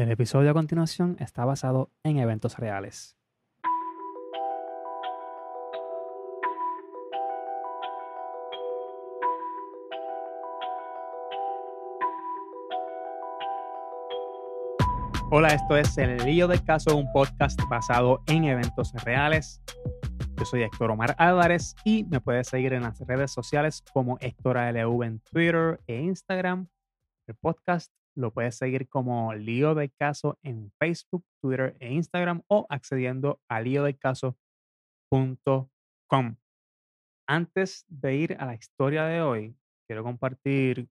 El 0.00 0.10
episodio 0.10 0.50
a 0.50 0.54
continuación 0.54 1.16
está 1.20 1.44
basado 1.44 1.90
en 2.04 2.16
eventos 2.16 2.56
reales. 2.56 3.18
Hola, 15.30 15.48
esto 15.48 15.76
es 15.76 15.98
El 15.98 16.16
Lío 16.24 16.48
del 16.48 16.64
Caso, 16.64 16.96
un 16.96 17.12
podcast 17.12 17.60
basado 17.68 18.22
en 18.26 18.44
eventos 18.44 18.94
reales. 19.04 19.60
Yo 20.38 20.46
soy 20.46 20.62
Héctor 20.62 20.92
Omar 20.92 21.14
Álvarez 21.18 21.74
y 21.84 22.04
me 22.04 22.22
puedes 22.22 22.48
seguir 22.48 22.72
en 22.72 22.84
las 22.84 22.98
redes 23.00 23.32
sociales 23.32 23.84
como 23.92 24.16
Héctor 24.20 24.56
ALV 24.56 25.02
en 25.02 25.20
Twitter 25.20 25.78
e 25.86 26.00
Instagram. 26.00 26.68
El 27.26 27.34
podcast 27.34 27.92
lo 28.16 28.32
puedes 28.32 28.56
seguir 28.56 28.88
como 28.88 29.34
Lío 29.34 29.74
del 29.74 29.92
Caso 29.92 30.38
en 30.42 30.72
Facebook, 30.78 31.24
Twitter 31.40 31.76
e 31.80 31.92
Instagram 31.92 32.42
o 32.48 32.66
accediendo 32.68 33.40
a 33.48 33.60
líodelcaso.com. 33.60 36.36
Antes 37.28 37.84
de 37.88 38.16
ir 38.16 38.36
a 38.40 38.46
la 38.46 38.54
historia 38.54 39.04
de 39.04 39.22
hoy, 39.22 39.56
quiero 39.86 40.02
compartir 40.02 40.88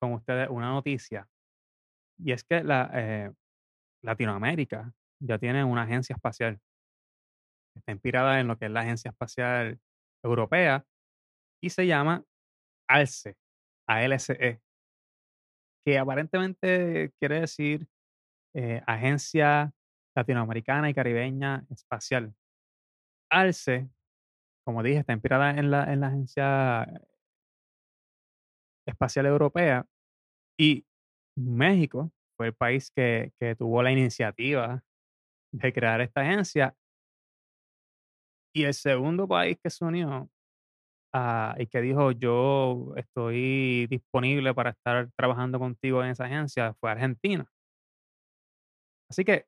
con 0.00 0.12
ustedes 0.12 0.48
una 0.50 0.70
noticia. 0.70 1.28
Y 2.18 2.32
es 2.32 2.44
que 2.44 2.62
la, 2.62 2.90
eh, 2.92 3.32
Latinoamérica 4.02 4.92
ya 5.20 5.38
tiene 5.38 5.64
una 5.64 5.82
agencia 5.82 6.14
espacial. 6.14 6.60
Está 7.76 7.92
inspirada 7.92 8.40
en 8.40 8.48
lo 8.48 8.58
que 8.58 8.66
es 8.66 8.70
la 8.70 8.80
Agencia 8.80 9.10
Espacial 9.10 9.80
Europea 10.22 10.84
y 11.62 11.70
se 11.70 11.86
llama 11.86 12.24
ALCE, 12.88 13.36
ALCE, 13.86 14.60
que 15.84 15.98
aparentemente 15.98 17.12
quiere 17.18 17.40
decir 17.40 17.86
eh, 18.54 18.82
Agencia 18.86 19.72
Latinoamericana 20.14 20.90
y 20.90 20.94
Caribeña 20.94 21.64
Espacial. 21.70 22.34
ALCE, 23.30 23.88
como 24.64 24.82
dije, 24.82 24.98
está 24.98 25.12
inspirada 25.12 25.50
en 25.50 25.70
la, 25.70 25.92
en 25.92 26.00
la 26.00 26.08
Agencia 26.08 26.86
Espacial 28.86 29.26
Europea 29.26 29.86
y 30.58 30.84
México 31.36 32.12
fue 32.36 32.48
el 32.48 32.54
país 32.54 32.90
que, 32.90 33.32
que 33.38 33.54
tuvo 33.54 33.82
la 33.82 33.92
iniciativa 33.92 34.82
de 35.52 35.72
crear 35.72 36.00
esta 36.00 36.22
agencia. 36.22 36.76
Y 38.52 38.64
el 38.64 38.74
segundo 38.74 39.28
país 39.28 39.58
que 39.62 39.70
se 39.70 39.84
unió 39.84 40.28
ah, 41.12 41.54
y 41.58 41.66
que 41.66 41.80
dijo 41.80 42.12
yo 42.12 42.92
estoy 42.96 43.86
disponible 43.88 44.54
para 44.54 44.70
estar 44.70 45.10
trabajando 45.16 45.58
contigo 45.58 46.02
en 46.04 46.10
esa 46.10 46.24
agencia 46.26 46.74
fue 46.80 46.90
Argentina. 46.90 47.46
Así 49.10 49.24
que 49.24 49.46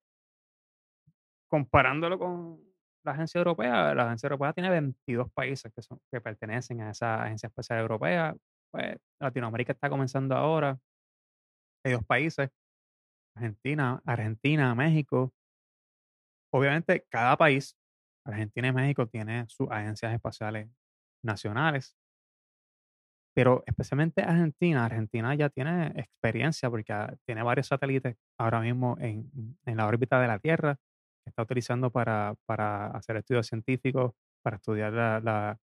comparándolo 1.48 2.18
con 2.18 2.60
la 3.04 3.12
agencia 3.12 3.38
europea, 3.38 3.94
la 3.94 4.04
agencia 4.06 4.26
europea 4.26 4.52
tiene 4.52 4.70
22 4.70 5.30
países 5.32 5.72
que, 5.74 5.82
son, 5.82 6.00
que 6.10 6.20
pertenecen 6.20 6.80
a 6.80 6.90
esa 6.90 7.22
agencia 7.24 7.48
espacial 7.48 7.80
europea. 7.80 8.34
Pues 8.70 8.96
Latinoamérica 9.20 9.72
está 9.72 9.90
comenzando 9.90 10.34
ahora. 10.34 10.78
Hay 11.84 11.92
dos 11.92 12.04
países 12.04 12.50
Argentina, 13.34 14.00
Argentina, 14.04 14.74
México. 14.74 15.32
Obviamente, 16.52 17.04
cada 17.08 17.36
país, 17.36 17.76
Argentina 18.26 18.68
y 18.68 18.72
México, 18.72 19.06
tiene 19.06 19.46
sus 19.48 19.70
agencias 19.70 20.12
espaciales 20.14 20.68
nacionales. 21.22 21.96
Pero 23.34 23.64
especialmente 23.66 24.22
Argentina, 24.22 24.84
Argentina 24.84 25.34
ya 25.34 25.48
tiene 25.48 25.88
experiencia 25.96 26.68
porque 26.68 26.92
ah, 26.92 27.14
tiene 27.24 27.42
varios 27.42 27.68
satélites 27.68 28.16
ahora 28.38 28.60
mismo 28.60 28.96
en, 29.00 29.30
la 29.64 29.86
órbita 29.86 30.20
de 30.20 30.28
la 30.28 30.38
Tierra 30.38 30.78
que 31.24 31.30
está 31.30 31.42
utilizando 31.42 31.90
para, 31.90 32.34
para 32.46 32.88
hacer 32.88 33.16
estudios 33.16 33.46
científicos, 33.46 34.12
para 34.42 34.56
estudiar 34.56 34.92
la, 34.92 35.58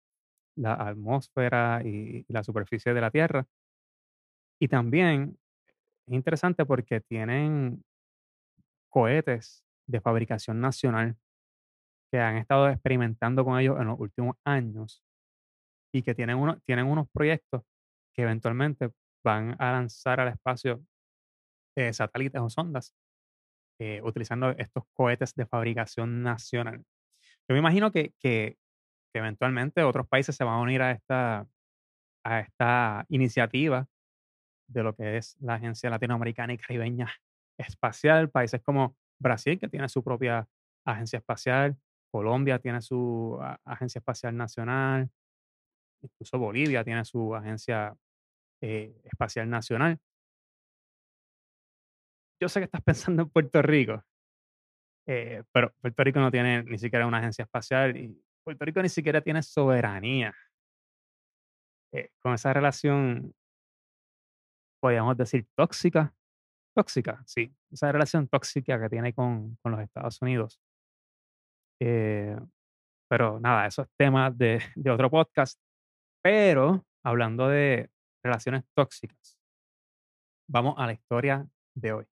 la 0.56 0.74
atmósfera 0.74 1.82
y 1.84 2.26
la 2.30 2.44
superficie 2.44 2.94
de 2.94 3.02
la 3.02 3.12
Tierra. 3.12 3.46
Y 4.60 4.68
también 4.68 5.38
es 6.08 6.14
interesante 6.14 6.66
porque 6.66 7.02
tienen 7.02 7.84
cohetes 8.90 9.66
de 9.88 10.02
fabricación 10.02 10.62
nacional 10.62 11.18
que 12.12 12.20
han 12.20 12.38
estado 12.38 12.70
experimentando 12.70 13.44
con 13.44 13.60
ellos 13.60 13.80
en 13.80 13.88
los 13.88 14.00
últimos 14.00 14.38
años 14.46 15.04
y 15.94 16.02
que 16.02 16.16
tienen, 16.16 16.38
uno, 16.38 16.60
tienen 16.66 16.88
unos 16.88 17.10
proyectos 17.10 17.64
que 18.14 18.24
eventualmente 18.24 18.90
van 19.24 19.56
a 19.60 19.72
lanzar 19.72 20.20
al 20.20 20.30
espacio 20.30 20.84
eh, 21.76 21.94
satélites 21.94 22.42
o 22.42 22.50
sondas 22.50 22.94
eh, 23.80 24.02
utilizando 24.04 24.52
estos 24.52 24.84
cohetes 24.94 25.36
de 25.36 25.46
fabricación 25.46 26.24
nacional. 26.24 26.84
Yo 27.48 27.54
me 27.54 27.60
imagino 27.60 27.92
que, 27.92 28.14
que, 28.20 28.58
que, 29.14 29.20
eventualmente 29.20 29.84
otros 29.84 30.08
países 30.08 30.36
se 30.36 30.44
van 30.44 30.56
a 30.56 30.62
unir 30.62 30.82
a 30.82 30.92
esta, 30.92 31.48
a 32.24 32.40
esta 32.40 33.06
iniciativa 33.10 33.88
de 34.68 34.84
lo 34.84 34.96
que 34.96 35.18
es 35.18 35.38
la 35.40 35.56
Agencia 35.56 35.90
Latinoamericana 35.90 36.54
y 36.54 36.58
Caribeña 36.58 37.08
Espacial, 37.58 38.30
países 38.30 38.62
como 38.62 38.96
Brasil, 39.20 39.60
que 39.60 39.70
tiene 39.70 39.90
su 39.90 40.04
propia 40.04 40.48
agencia 40.86 41.18
espacial, 41.18 41.78
Colombia 42.12 42.60
tiene 42.60 42.82
su 42.82 43.40
agencia 43.66 44.00
espacial 44.00 44.36
nacional, 44.36 45.10
incluso 46.02 46.38
Bolivia 46.38 46.84
tiene 46.84 47.04
su 47.06 47.36
agencia 47.36 47.96
eh, 48.62 49.02
espacial 49.04 49.50
nacional. 49.50 50.00
Yo 52.42 52.50
sé 52.50 52.60
que 52.60 52.66
estás 52.66 52.82
pensando 52.84 53.24
en 53.24 53.30
Puerto 53.30 53.62
Rico, 53.62 54.04
eh, 55.08 55.44
pero 55.52 55.74
Puerto 55.82 56.04
Rico 56.04 56.20
no 56.20 56.32
tiene 56.32 56.64
ni 56.64 56.78
siquiera 56.78 57.08
una 57.08 57.20
agencia 57.20 57.44
espacial 57.44 57.98
y 57.98 58.22
Puerto 58.44 58.66
Rico 58.66 58.82
ni 58.82 58.90
siquiera 58.90 59.22
tiene 59.22 59.44
soberanía. 59.44 60.34
Eh, 61.94 62.10
con 62.22 62.34
esa 62.34 62.52
relación 62.54 63.34
podríamos 64.82 65.18
decir 65.18 65.48
tóxica. 65.56 66.14
Tóxica, 66.76 67.24
sí. 67.26 67.54
Esa 67.72 67.92
relación 67.92 68.28
tóxica 68.28 68.80
que 68.80 68.90
tiene 68.90 69.14
con, 69.14 69.58
con 69.62 69.72
los 69.72 69.82
Estados 69.82 70.22
Unidos. 70.22 70.60
Pero 73.10 73.40
nada, 73.40 73.68
eso 73.68 73.84
es 73.84 73.90
tema 73.98 74.32
de, 74.32 74.62
de 74.76 74.92
otro 74.92 75.10
podcast. 75.10 75.60
Pero 76.30 76.86
hablando 77.06 77.48
de 77.48 77.90
relaciones 78.22 78.66
tóxicas, 78.76 79.40
vamos 80.50 80.76
a 80.78 80.86
la 80.86 80.92
historia 80.92 81.50
de 81.74 81.94
hoy. 81.94 82.06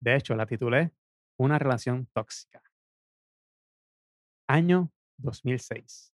De 0.00 0.14
hecho, 0.14 0.36
la 0.36 0.46
titulé 0.46 0.92
Una 1.36 1.58
relación 1.58 2.06
tóxica. 2.14 2.62
Año 4.48 4.92
2006. 5.16 6.14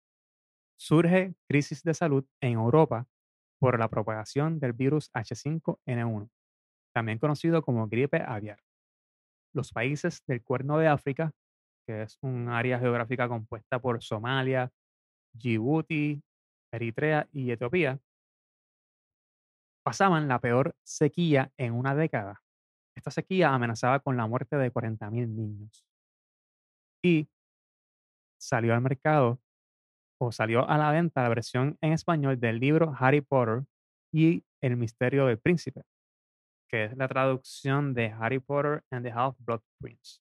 Surge 0.79 1.35
crisis 1.49 1.83
de 1.83 1.93
salud 1.93 2.25
en 2.39 2.53
Europa 2.53 3.09
por 3.59 3.77
la 3.77 3.89
propagación 3.89 4.61
del 4.61 4.71
virus 4.71 5.11
H5N1, 5.11 6.29
también 6.93 7.19
conocido 7.19 7.61
como 7.61 7.89
gripe 7.89 8.23
aviar. 8.25 8.63
Los 9.53 9.73
países 9.73 10.23
del 10.27 10.41
Cuerno 10.41 10.77
de 10.77 10.87
África, 10.87 11.33
que 11.85 12.03
es 12.03 12.17
un 12.21 12.47
área 12.47 12.79
geográfica 12.79 13.27
compuesta 13.27 13.81
por 13.81 14.01
Somalia, 14.01 14.71
Djibouti, 15.33 16.23
Eritrea 16.71 17.27
y 17.31 17.51
Etiopía, 17.51 17.99
pasaban 19.83 20.27
la 20.27 20.39
peor 20.39 20.75
sequía 20.83 21.51
en 21.57 21.73
una 21.73 21.95
década. 21.95 22.43
Esta 22.95 23.11
sequía 23.11 23.53
amenazaba 23.53 23.99
con 23.99 24.17
la 24.17 24.27
muerte 24.27 24.57
de 24.57 24.71
40.000 24.71 25.27
niños. 25.27 25.85
Y 27.03 27.29
salió 28.37 28.73
al 28.73 28.81
mercado 28.81 29.39
o 30.19 30.31
salió 30.31 30.69
a 30.69 30.77
la 30.77 30.91
venta 30.91 31.23
la 31.23 31.29
versión 31.29 31.77
en 31.81 31.93
español 31.93 32.39
del 32.39 32.59
libro 32.59 32.93
Harry 32.99 33.21
Potter 33.21 33.63
y 34.11 34.43
El 34.61 34.75
misterio 34.75 35.25
del 35.27 35.39
príncipe, 35.39 35.83
que 36.67 36.85
es 36.85 36.97
la 36.97 37.07
traducción 37.07 37.93
de 37.93 38.07
Harry 38.11 38.39
Potter 38.39 38.83
and 38.91 39.05
the 39.05 39.11
Half-Blood 39.11 39.61
Prince. 39.79 40.19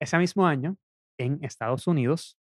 Ese 0.00 0.18
mismo 0.18 0.46
año, 0.46 0.76
en 1.18 1.42
Estados 1.44 1.86
Unidos, 1.86 2.38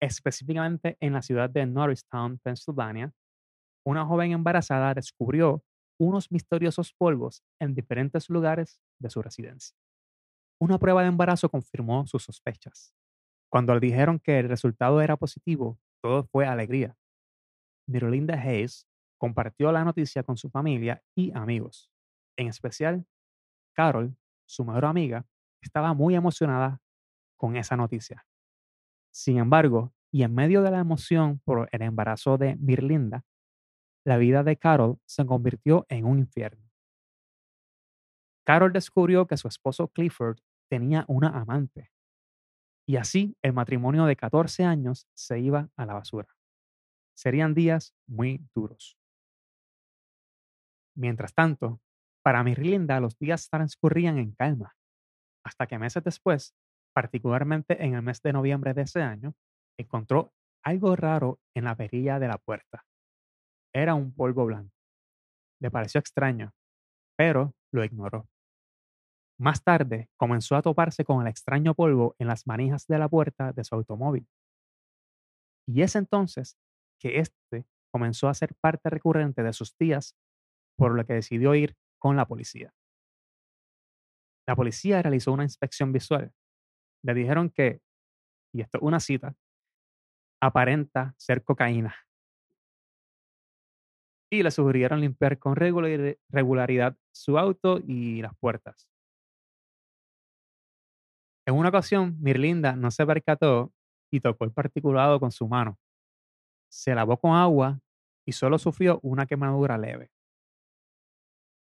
específicamente 0.00 0.96
en 1.00 1.12
la 1.12 1.22
ciudad 1.22 1.50
de 1.50 1.66
Norristown, 1.66 2.38
Pennsylvania, 2.38 3.12
una 3.84 4.04
joven 4.06 4.32
embarazada 4.32 4.94
descubrió 4.94 5.64
unos 5.98 6.30
misteriosos 6.30 6.92
polvos 6.92 7.42
en 7.60 7.74
diferentes 7.74 8.28
lugares 8.28 8.80
de 8.98 9.10
su 9.10 9.22
residencia. 9.22 9.76
Una 10.60 10.78
prueba 10.78 11.02
de 11.02 11.08
embarazo 11.08 11.48
confirmó 11.48 12.06
sus 12.06 12.24
sospechas. 12.24 12.94
Cuando 13.50 13.74
le 13.74 13.80
dijeron 13.80 14.18
que 14.18 14.38
el 14.38 14.48
resultado 14.48 15.00
era 15.00 15.16
positivo, 15.16 15.78
todo 16.00 16.24
fue 16.24 16.46
alegría. 16.46 16.96
Mirlinda 17.86 18.34
Hayes 18.34 18.86
compartió 19.18 19.70
la 19.72 19.84
noticia 19.84 20.22
con 20.22 20.36
su 20.36 20.50
familia 20.50 21.02
y 21.14 21.36
amigos. 21.36 21.90
En 22.36 22.48
especial, 22.48 23.06
Carol, 23.74 24.16
su 24.46 24.64
mejor 24.64 24.84
amiga, 24.84 25.26
estaba 25.60 25.94
muy 25.94 26.14
emocionada 26.14 26.80
con 27.36 27.56
esa 27.56 27.76
noticia. 27.76 28.26
Sin 29.12 29.38
embargo, 29.38 29.92
y 30.10 30.22
en 30.24 30.34
medio 30.34 30.62
de 30.62 30.70
la 30.70 30.80
emoción 30.80 31.40
por 31.44 31.68
el 31.70 31.82
embarazo 31.82 32.38
de 32.38 32.56
Mirlinda, 32.56 33.24
la 34.04 34.16
vida 34.16 34.42
de 34.42 34.56
Carol 34.56 34.98
se 35.06 35.24
convirtió 35.24 35.86
en 35.88 36.06
un 36.06 36.18
infierno. 36.18 36.70
Carol 38.44 38.72
descubrió 38.72 39.26
que 39.26 39.36
su 39.36 39.48
esposo 39.48 39.88
Clifford 39.88 40.38
tenía 40.68 41.04
una 41.06 41.28
amante. 41.28 41.90
Y 42.86 42.96
así 42.96 43.36
el 43.42 43.52
matrimonio 43.52 44.06
de 44.06 44.16
14 44.16 44.64
años 44.64 45.06
se 45.14 45.38
iba 45.38 45.70
a 45.76 45.86
la 45.86 45.94
basura. 45.94 46.28
Serían 47.14 47.54
días 47.54 47.94
muy 48.06 48.44
duros. 48.54 48.98
Mientras 50.96 51.32
tanto, 51.34 51.80
para 52.22 52.42
Mirlinda 52.42 52.98
los 53.00 53.18
días 53.18 53.48
transcurrían 53.48 54.18
en 54.18 54.32
calma, 54.32 54.74
hasta 55.44 55.66
que 55.66 55.78
meses 55.78 56.02
después, 56.02 56.54
particularmente 56.92 57.84
en 57.84 57.94
el 57.94 58.02
mes 58.02 58.22
de 58.22 58.32
noviembre 58.32 58.74
de 58.74 58.82
ese 58.82 59.02
año, 59.02 59.34
encontró 59.78 60.32
algo 60.64 60.94
raro 60.96 61.40
en 61.54 61.64
la 61.64 61.76
perilla 61.76 62.18
de 62.18 62.28
la 62.28 62.38
puerta. 62.38 62.84
Era 63.74 63.94
un 63.94 64.12
polvo 64.14 64.46
blanco. 64.46 64.74
Le 65.60 65.70
pareció 65.70 65.98
extraño, 65.98 66.52
pero 67.16 67.54
lo 67.72 67.84
ignoró. 67.84 68.28
Más 69.38 69.64
tarde 69.64 70.08
comenzó 70.16 70.56
a 70.56 70.62
toparse 70.62 71.04
con 71.04 71.22
el 71.22 71.28
extraño 71.28 71.74
polvo 71.74 72.14
en 72.18 72.28
las 72.28 72.46
manijas 72.46 72.86
de 72.86 72.98
la 72.98 73.08
puerta 73.08 73.52
de 73.52 73.64
su 73.64 73.74
automóvil. 73.74 74.28
Y 75.66 75.82
es 75.82 75.96
entonces 75.96 76.56
que 77.00 77.18
éste 77.18 77.66
comenzó 77.90 78.28
a 78.28 78.34
ser 78.34 78.54
parte 78.60 78.90
recurrente 78.90 79.42
de 79.42 79.52
sus 79.52 79.76
días, 79.76 80.16
por 80.76 80.94
lo 80.94 81.04
que 81.04 81.14
decidió 81.14 81.54
ir 81.54 81.76
con 81.98 82.16
la 82.16 82.26
policía. 82.26 82.74
La 84.46 84.56
policía 84.56 85.02
realizó 85.02 85.32
una 85.32 85.44
inspección 85.44 85.92
visual. 85.92 86.32
Le 87.02 87.14
dijeron 87.14 87.50
que, 87.50 87.80
y 88.52 88.60
esto 88.60 88.78
es 88.78 88.82
una 88.82 89.00
cita, 89.00 89.34
aparenta 90.40 91.14
ser 91.16 91.42
cocaína. 91.42 91.94
Y 94.30 94.42
le 94.42 94.50
sugirieron 94.50 95.00
limpiar 95.00 95.38
con 95.38 95.56
regularidad 95.56 96.96
su 97.12 97.38
auto 97.38 97.78
y 97.86 98.22
las 98.22 98.34
puertas. 98.36 98.88
En 101.46 101.54
una 101.54 101.68
ocasión, 101.68 102.16
Mirlinda 102.20 102.76
no 102.76 102.90
se 102.90 103.04
percató 103.04 103.72
y 104.10 104.20
tocó 104.20 104.44
el 104.44 104.52
particulado 104.52 105.18
con 105.18 105.32
su 105.32 105.48
mano. 105.48 105.78
Se 106.68 106.94
lavó 106.94 107.18
con 107.18 107.32
agua 107.32 107.80
y 108.24 108.32
solo 108.32 108.58
sufrió 108.58 109.00
una 109.02 109.26
quemadura 109.26 109.76
leve. 109.76 110.10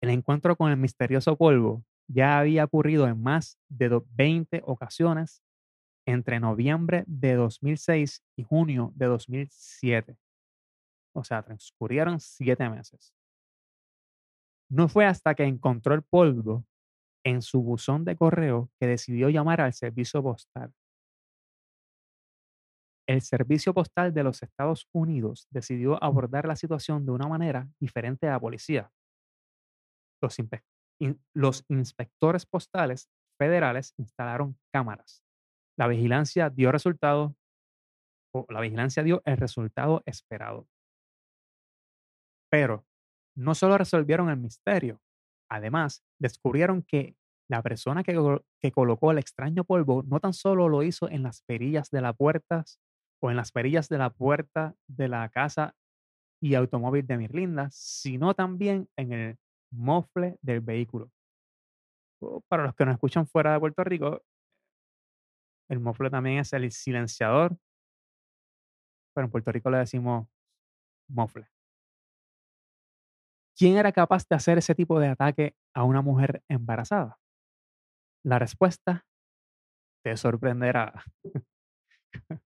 El 0.01 0.11
encuentro 0.11 0.57
con 0.57 0.71
el 0.71 0.77
misterioso 0.77 1.37
polvo 1.37 1.85
ya 2.13 2.39
había 2.39 2.65
ocurrido 2.65 3.07
en 3.07 3.23
más 3.23 3.59
de 3.69 4.01
20 4.11 4.63
ocasiones 4.65 5.43
entre 6.07 6.41
noviembre 6.41 7.05
de 7.07 7.35
2006 7.35 8.23
y 8.37 8.43
junio 8.43 8.93
de 8.95 9.07
2007. 9.07 10.17
O 11.15 11.25
sea, 11.25 11.43
transcurrieron 11.43 12.21
siete 12.21 12.69
meses. 12.69 13.15
No 14.69 14.89
fue 14.89 15.07
hasta 15.07 15.35
que 15.35 15.45
encontró 15.45 15.95
el 15.95 16.03
polvo 16.03 16.65
en 17.25 17.43
su 17.43 17.63
buzón 17.63 18.05
de 18.05 18.17
correo 18.17 18.71
que 18.81 18.87
decidió 18.87 19.29
llamar 19.29 19.61
al 19.61 19.73
servicio 19.75 20.23
postal. 20.23 20.73
El 23.07 23.21
servicio 23.21 23.75
postal 23.75 24.15
de 24.15 24.23
los 24.23 24.43
Estados 24.43 24.89
Unidos 24.93 25.47
decidió 25.51 26.03
abordar 26.03 26.47
la 26.47 26.57
situación 26.57 27.05
de 27.05 27.13
una 27.13 27.29
manera 27.29 27.69
diferente 27.79 28.27
a 28.29 28.33
la 28.33 28.41
policía. 28.41 28.91
Los, 30.21 30.39
los 31.35 31.65
inspectores 31.69 32.47
postales 32.47 33.09
federales 33.39 33.95
instalaron 33.97 34.59
cámaras. 34.73 35.25
La 35.77 35.89
vigilancia 35.89 36.51
dio 36.51 36.71
resultado, 36.71 37.37
la 38.49 38.61
vigilancia 38.61 39.03
dio 39.03 39.23
el 39.25 39.37
resultado 39.37 40.03
esperado. 40.07 40.69
Pero 42.51 42.87
no 43.35 43.55
solo 43.55 43.79
resolvieron 43.79 44.29
el 44.29 44.37
misterio, 44.37 45.01
además 45.51 46.05
descubrieron 46.19 46.83
que 46.83 47.17
la 47.49 47.63
persona 47.63 48.03
que, 48.03 48.15
que, 48.61 48.73
colocó 48.73 49.11
el 49.11 49.19
extraño 49.19 49.65
polvo 49.65 50.03
no 50.05 50.21
tan 50.21 50.33
solo 50.33 50.69
lo 50.69 50.83
hizo 50.83 51.09
en 51.11 51.23
las 51.23 51.43
perillas 51.43 51.91
de 51.91 52.01
las 52.01 52.17
puertas 52.17 52.79
o 53.21 53.31
en 53.31 53.37
las 53.37 53.53
perillas 53.53 53.89
de 53.89 53.99
la 53.99 54.11
puerta 54.11 54.75
de 54.87 55.09
la 55.09 55.29
casa 55.29 55.75
y 56.41 56.55
automóvil 56.55 57.07
de 57.07 57.19
Mirlinda, 57.19 57.69
sino 57.71 58.35
también 58.35 58.89
en 58.97 59.13
el 59.13 59.39
mofle 59.73 60.39
del 60.43 60.61
vehículo. 60.61 61.11
Para 62.49 62.65
los 62.65 62.75
que 62.75 62.85
nos 62.85 62.95
escuchan 62.95 63.27
fuera 63.27 63.53
de 63.53 63.61
Puerto 63.61 63.83
Rico, 63.83 64.23
el 65.69 65.81
mofle 65.81 66.11
también 66.11 66.39
es 66.39 66.53
el 66.53 66.71
silenciador, 66.71 67.57
pero 69.15 69.27
en 69.27 69.31
Puerto 69.31 69.51
Rico 69.51 69.71
le 69.71 69.79
decimos 69.79 70.29
mofle. 71.09 71.49
¿Quién 73.57 73.77
era 73.77 73.93
capaz 73.93 74.27
de 74.29 74.37
hacer 74.37 74.59
ese 74.59 74.75
tipo 74.75 74.99
de 74.99 75.09
ataque 75.09 75.55
a 75.75 75.85
una 75.85 76.03
mujer 76.03 76.43
embarazada? 76.49 77.19
La 78.25 78.39
respuesta 78.39 79.05
te 80.05 80.17
sorprenderá. 80.17 81.05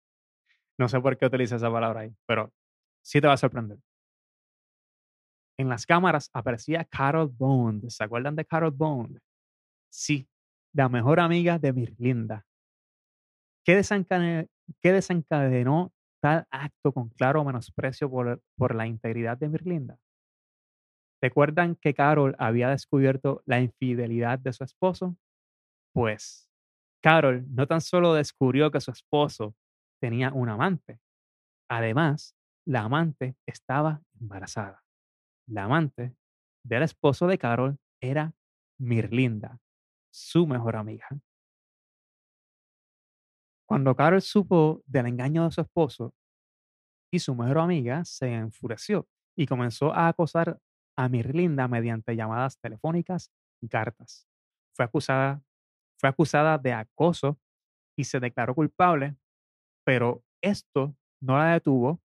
no 0.78 0.88
sé 0.88 1.00
por 1.00 1.16
qué 1.16 1.26
utiliza 1.26 1.56
esa 1.56 1.70
palabra 1.70 2.00
ahí, 2.00 2.14
pero 2.26 2.52
sí 3.02 3.20
te 3.20 3.26
va 3.26 3.34
a 3.34 3.38
sorprender. 3.38 3.78
En 5.58 5.68
las 5.68 5.86
cámaras 5.86 6.30
aparecía 6.34 6.84
Carol 6.84 7.28
Bond. 7.28 7.88
¿Se 7.88 8.04
acuerdan 8.04 8.36
de 8.36 8.44
Carol 8.44 8.72
Bond? 8.72 9.18
Sí, 9.90 10.28
la 10.74 10.88
mejor 10.88 11.18
amiga 11.20 11.58
de 11.58 11.72
Mirlinda. 11.72 12.46
¿Qué 13.64 13.74
desencadenó, 13.76 14.46
qué 14.82 14.92
desencadenó 14.92 15.92
tal 16.20 16.46
acto 16.50 16.92
con 16.92 17.08
claro 17.08 17.44
menosprecio 17.44 18.10
por, 18.10 18.42
por 18.56 18.74
la 18.74 18.86
integridad 18.86 19.38
de 19.38 19.48
Mirlinda? 19.48 19.98
¿Recuerdan 21.22 21.76
que 21.76 21.94
Carol 21.94 22.36
había 22.38 22.68
descubierto 22.68 23.42
la 23.46 23.60
infidelidad 23.60 24.38
de 24.38 24.52
su 24.52 24.62
esposo? 24.62 25.16
Pues 25.94 26.50
Carol 27.02 27.46
no 27.48 27.66
tan 27.66 27.80
solo 27.80 28.12
descubrió 28.12 28.70
que 28.70 28.82
su 28.82 28.90
esposo 28.90 29.56
tenía 29.98 30.30
un 30.32 30.50
amante, 30.50 31.00
además, 31.70 32.36
la 32.66 32.82
amante 32.82 33.36
estaba 33.46 34.02
embarazada 34.20 34.85
la 35.46 35.64
amante 35.64 36.14
del 36.64 36.82
esposo 36.82 37.26
de 37.26 37.38
Carol 37.38 37.78
era 38.00 38.34
Mirlinda, 38.78 39.60
su 40.10 40.46
mejor 40.46 40.76
amiga. 40.76 41.08
Cuando 43.66 43.94
Carol 43.96 44.22
supo 44.22 44.82
del 44.86 45.06
engaño 45.06 45.44
de 45.44 45.50
su 45.50 45.60
esposo 45.60 46.14
y 47.12 47.18
su 47.18 47.34
mejor 47.34 47.58
amiga, 47.58 48.04
se 48.04 48.32
enfureció 48.32 49.08
y 49.36 49.46
comenzó 49.46 49.92
a 49.92 50.08
acosar 50.08 50.60
a 50.96 51.08
Mirlinda 51.08 51.68
mediante 51.68 52.16
llamadas 52.16 52.58
telefónicas 52.58 53.30
y 53.60 53.68
cartas. 53.68 54.26
Fue 54.74 54.84
acusada, 54.84 55.42
fue 55.98 56.08
acusada 56.08 56.58
de 56.58 56.72
acoso 56.72 57.38
y 57.96 58.04
se 58.04 58.20
declaró 58.20 58.54
culpable, 58.54 59.16
pero 59.84 60.24
esto 60.42 60.96
no 61.20 61.38
la 61.38 61.52
detuvo 61.52 62.00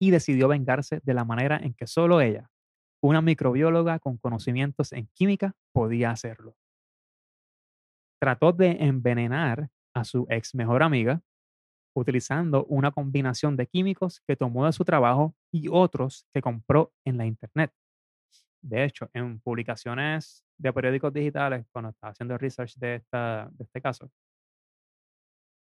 y 0.00 0.10
decidió 0.10 0.48
vengarse 0.48 1.00
de 1.02 1.14
la 1.14 1.24
manera 1.24 1.56
en 1.56 1.74
que 1.74 1.86
solo 1.86 2.20
ella, 2.20 2.50
una 3.04 3.20
microbióloga 3.20 3.98
con 3.98 4.16
conocimientos 4.16 4.92
en 4.92 5.08
química 5.08 5.54
podía 5.72 6.10
hacerlo. 6.10 6.56
Trató 8.18 8.52
de 8.52 8.78
envenenar 8.80 9.68
a 9.94 10.04
su 10.04 10.26
ex 10.30 10.54
mejor 10.54 10.82
amiga 10.82 11.20
utilizando 11.94 12.64
una 12.64 12.92
combinación 12.92 13.56
de 13.56 13.66
químicos 13.66 14.22
que 14.26 14.36
tomó 14.36 14.64
de 14.64 14.72
su 14.72 14.86
trabajo 14.86 15.36
y 15.52 15.68
otros 15.70 16.26
que 16.32 16.40
compró 16.40 16.94
en 17.04 17.18
la 17.18 17.26
internet. 17.26 17.74
De 18.62 18.84
hecho, 18.84 19.10
en 19.12 19.38
publicaciones 19.38 20.42
de 20.56 20.72
periódicos 20.72 21.12
digitales, 21.12 21.66
cuando 21.72 21.90
estaba 21.90 22.12
haciendo 22.12 22.38
research 22.38 22.74
de, 22.76 22.94
esta, 22.94 23.50
de 23.52 23.64
este 23.64 23.82
caso, 23.82 24.10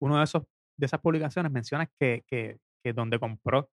uno 0.02 0.18
de, 0.18 0.24
esos, 0.24 0.42
de 0.76 0.84
esas 0.84 1.00
publicaciones 1.00 1.50
menciona 1.50 1.86
que, 1.98 2.24
que, 2.26 2.58
que 2.84 2.92
donde 2.92 3.18
compró 3.18 3.70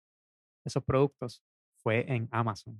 esos 0.63 0.83
productos 0.83 1.41
fue 1.81 2.05
en 2.07 2.27
Amazon. 2.29 2.79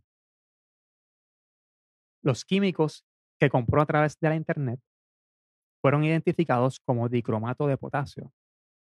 Los 2.27 2.43
químicos 2.43 3.05
que 3.39 3.49
compró 3.49 3.81
a 3.81 3.85
través 3.85 4.19
de 4.19 4.27
la 4.27 4.35
Internet 4.35 4.81
fueron 5.81 6.03
identificados 6.03 6.81
como 6.81 7.07
dicromato 7.07 7.67
de 7.67 7.77
potasio. 7.77 8.33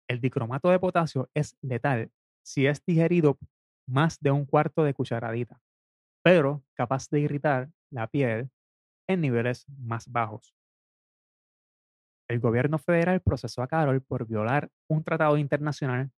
El 0.08 0.20
dicromato 0.20 0.70
de 0.70 0.78
potasio 0.78 1.28
es 1.34 1.56
letal 1.60 2.12
si 2.44 2.68
es 2.68 2.84
digerido 2.84 3.36
más 3.88 4.20
de 4.20 4.30
un 4.30 4.46
cuarto 4.46 4.84
de 4.84 4.94
cucharadita, 4.94 5.60
pero 6.22 6.62
capaz 6.74 7.08
de 7.10 7.22
irritar 7.22 7.72
la 7.90 8.06
piel 8.06 8.52
en 9.08 9.22
niveles 9.22 9.66
más 9.68 10.06
bajos. 10.06 10.54
El 12.28 12.38
gobierno 12.38 12.78
federal 12.78 13.20
procesó 13.20 13.62
a 13.62 13.66
Carol 13.66 14.00
por 14.00 14.28
violar 14.28 14.70
un 14.88 15.02
tratado 15.02 15.38
internacional 15.38 16.12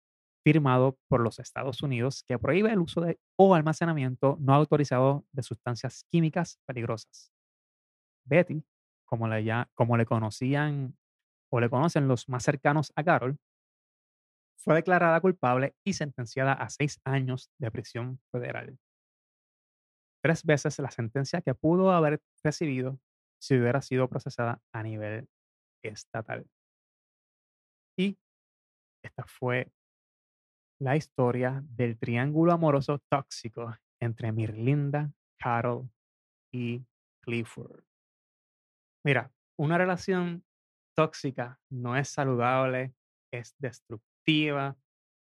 firmado 0.45 0.99
por 1.09 1.21
los 1.21 1.39
Estados 1.39 1.83
Unidos 1.83 2.23
que 2.23 2.39
prohíbe 2.39 2.71
el 2.71 2.79
uso 2.79 3.03
o 3.37 3.55
almacenamiento 3.55 4.37
no 4.41 4.55
autorizado 4.55 5.25
de 5.33 5.43
sustancias 5.43 6.05
químicas 6.11 6.61
peligrosas. 6.67 7.33
Betty, 8.27 8.63
como 9.07 9.27
le, 9.27 9.43
ya, 9.43 9.71
como 9.75 9.97
le 9.97 10.05
conocían 10.05 10.97
o 11.51 11.61
le 11.61 11.71
conocen 11.71 12.09
los 12.09 12.29
más 12.29 12.45
cercanos 12.45 12.93
a 12.95 13.03
Carol, 13.03 13.39
fue 14.57 14.75
declarada 14.75 15.21
culpable 15.21 15.75
y 15.85 15.95
sentenciada 15.95 16.53
a 16.53 16.69
seis 16.69 17.01
años 17.05 17.51
de 17.59 17.71
prisión 17.71 18.21
federal. 18.31 18.79
Tres 20.23 20.45
veces 20.45 20.79
la 20.79 20.91
sentencia 20.91 21.43
que 21.43 21.55
pudo 21.55 21.91
haber 21.93 22.23
recibido 22.43 22.99
si 23.39 23.59
hubiera 23.59 23.83
sido 23.83 24.09
procesada 24.09 24.61
a 24.73 24.83
nivel 24.83 25.29
estatal. 25.83 26.47
Y 27.97 28.19
esta 29.03 29.25
fue 29.27 29.71
la 30.85 30.97
historia 30.97 31.63
del 31.65 31.97
triángulo 31.97 32.53
amoroso 32.53 32.99
tóxico 33.09 33.75
entre 34.01 34.33
Mirlinda, 34.33 35.11
Carol 35.39 35.89
y 36.53 36.85
Clifford. 37.23 37.83
Mira, 39.03 39.33
una 39.59 39.79
relación 39.79 40.45
tóxica 40.95 41.59
no 41.71 41.97
es 41.97 42.11
saludable, 42.11 42.93
es 43.33 43.55
destructiva 43.59 44.77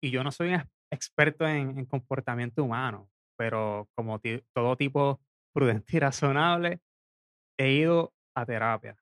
y 0.01 0.09
yo 0.09 0.23
no 0.23 0.31
soy 0.31 0.55
un 0.55 0.63
experto 0.91 1.47
en, 1.47 1.85
comportamiento 1.85 2.63
humano, 2.63 3.11
pero 3.37 3.87
como 3.93 4.19
todo 4.53 4.75
tipo 4.75 5.21
prudente 5.53 5.97
y 5.97 5.99
razonable, 5.99 6.81
he 7.59 7.73
ido 7.73 8.11
a 8.35 8.43
terapia. 8.47 8.97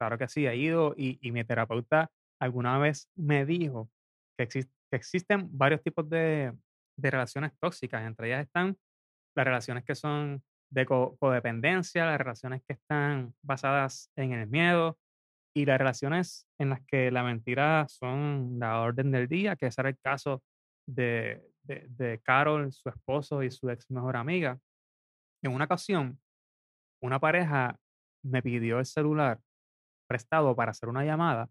Claro 0.00 0.18
que 0.18 0.26
sí, 0.26 0.48
he 0.48 0.56
ido 0.56 0.94
y, 0.96 1.20
mi 1.30 1.44
terapeuta 1.44 2.10
alguna 2.40 2.76
vez 2.78 3.08
me 3.14 3.46
dijo 3.46 3.88
que, 4.36 4.48
que 4.90 4.96
existen 4.96 5.48
varios 5.56 5.82
tipos 5.82 6.08
de, 6.08 6.52
de, 6.98 7.10
relaciones 7.10 7.52
tóxicas. 7.58 8.06
Entre 8.06 8.28
ellas 8.28 8.46
están 8.46 8.76
las 9.36 9.46
relaciones 9.46 9.84
que 9.84 9.94
son 9.94 10.42
de 10.70 10.86
codependencia, 10.86 12.06
las 12.06 12.18
relaciones 12.18 12.62
que 12.66 12.74
están 12.74 13.34
basadas 13.42 14.10
en 14.16 14.32
el 14.32 14.48
miedo 14.48 14.98
y 15.54 15.64
las 15.64 15.78
relaciones 15.78 16.46
en 16.58 16.70
las 16.70 16.80
que 16.86 17.10
la 17.10 17.22
mentira 17.22 17.86
son 17.88 18.58
la 18.58 18.80
orden 18.80 19.10
del 19.10 19.28
día, 19.28 19.56
que 19.56 19.66
ese 19.66 19.82
el 19.82 19.98
caso 19.98 20.42
de, 20.88 21.42
de, 21.62 21.86
de 21.88 22.20
Carol, 22.22 22.72
su 22.72 22.88
esposo 22.88 23.42
y 23.42 23.50
su 23.50 23.70
ex 23.70 23.90
mejor 23.90 24.16
amiga. 24.16 24.58
En 25.42 25.54
una 25.54 25.64
ocasión, 25.64 26.20
una 27.00 27.20
pareja 27.20 27.78
me 28.24 28.42
pidió 28.42 28.78
el 28.78 28.86
celular 28.86 29.40
prestado 30.08 30.54
para 30.54 30.72
hacer 30.72 30.88
una 30.88 31.04
llamada 31.04 31.48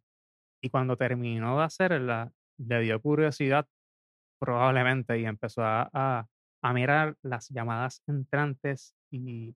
y 0.62 0.70
cuando 0.70 0.98
terminó 0.98 1.58
de 1.58 1.64
hacerla, 1.64 2.32
le 2.58 2.82
dio 2.82 3.02
curiosidad 3.02 3.68
probablemente 4.40 5.18
y 5.20 5.26
empezó 5.26 5.64
a, 5.64 5.90
a, 5.94 6.74
mirar 6.74 7.16
las 7.22 7.50
llamadas 7.50 8.02
entrantes 8.08 8.96
y, 9.12 9.56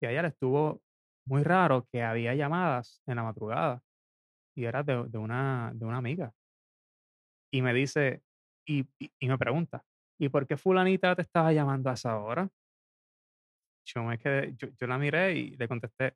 y 0.00 0.06
a 0.06 0.10
ella 0.10 0.22
le 0.22 0.28
estuvo 0.28 0.82
muy 1.26 1.42
raro 1.44 1.86
que 1.90 2.02
había 2.02 2.34
llamadas 2.34 3.00
en 3.06 3.16
la 3.16 3.22
madrugada 3.22 3.82
y 4.56 4.64
era 4.64 4.82
de, 4.82 5.04
de 5.08 5.18
una, 5.18 5.72
de 5.74 5.84
una 5.84 5.98
amiga. 5.98 6.32
Y 7.52 7.62
me 7.62 7.72
dice, 7.72 8.22
y, 8.66 8.86
y, 8.98 9.28
me 9.28 9.38
pregunta, 9.38 9.84
¿y 10.18 10.28
por 10.28 10.46
qué 10.46 10.56
fulanita 10.56 11.14
te 11.14 11.22
estaba 11.22 11.52
llamando 11.52 11.90
a 11.90 11.94
esa 11.94 12.18
hora? 12.18 12.48
Yo, 13.86 14.02
me 14.02 14.18
quedé, 14.18 14.54
yo, 14.56 14.68
yo 14.76 14.86
la 14.86 14.98
miré 14.98 15.34
y 15.36 15.50
le 15.56 15.68
contesté, 15.68 16.14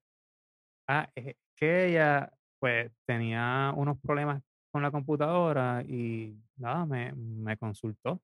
ah, 0.89 1.09
es 1.15 1.37
que 1.57 1.87
ella 1.89 2.33
pues 2.59 2.93
tenía 3.07 3.73
unos 3.77 3.99
problemas 4.01 4.43
con 4.73 4.83
la 4.83 4.91
computadora 4.91 5.83
y 5.87 6.35
nada, 6.57 6.87
me, 6.87 7.13
me 7.13 7.57
consultó. 7.57 8.21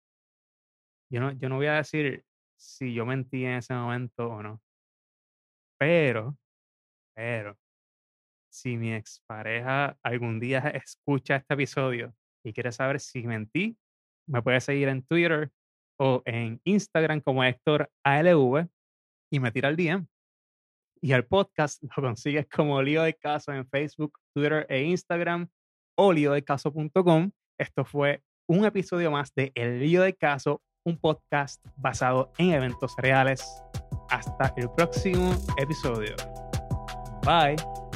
Yo 1.10 1.20
no, 1.20 1.32
yo 1.32 1.48
no 1.48 1.56
voy 1.56 1.66
a 1.66 1.74
decir 1.74 2.24
si 2.56 2.92
yo 2.94 3.06
mentí 3.06 3.44
en 3.44 3.58
ese 3.58 3.74
momento 3.74 4.28
o 4.28 4.42
no. 4.42 4.60
Pero, 5.78 6.36
pero, 7.14 7.56
si 8.50 8.76
mi 8.76 8.92
expareja 8.94 9.96
algún 10.02 10.40
día 10.40 10.58
escucha 10.74 11.36
este 11.36 11.54
episodio 11.54 12.14
y 12.44 12.52
quiere 12.52 12.72
saber 12.72 13.00
si 13.00 13.26
mentí, 13.26 13.78
me 14.26 14.42
puede 14.42 14.60
seguir 14.60 14.88
en 14.88 15.04
Twitter 15.04 15.50
o 15.98 16.22
en 16.24 16.60
Instagram 16.64 17.20
como 17.20 17.44
Héctor 17.44 17.90
ALV 18.04 18.68
y 19.30 19.40
me 19.40 19.52
tira 19.52 19.68
el 19.68 19.76
DM. 19.76 20.06
Y 21.00 21.12
el 21.12 21.26
podcast 21.26 21.82
lo 21.96 22.02
consigues 22.02 22.46
como 22.48 22.82
Lío 22.82 23.02
de 23.02 23.14
Caso 23.14 23.52
en 23.52 23.68
Facebook, 23.68 24.18
Twitter 24.34 24.66
e 24.68 24.82
Instagram 24.82 25.48
o 25.98 26.12
líodecaso.com. 26.12 27.30
Esto 27.58 27.84
fue 27.84 28.22
un 28.48 28.64
episodio 28.64 29.10
más 29.10 29.34
de 29.34 29.52
El 29.54 29.80
Lío 29.80 30.02
de 30.02 30.14
Caso, 30.14 30.62
un 30.84 30.96
podcast 30.96 31.62
basado 31.76 32.32
en 32.38 32.52
eventos 32.52 32.94
reales. 32.98 33.44
Hasta 34.08 34.54
el 34.56 34.70
próximo 34.70 35.34
episodio. 35.58 36.14
Bye. 37.24 37.87